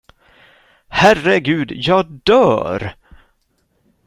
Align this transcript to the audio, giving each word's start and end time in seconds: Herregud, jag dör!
Herregud, 0.89 1.71
jag 1.75 2.05
dör! 2.05 2.95